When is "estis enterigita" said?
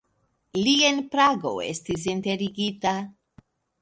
1.67-2.95